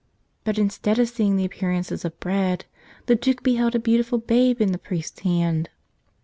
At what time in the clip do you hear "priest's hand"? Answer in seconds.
4.79-5.69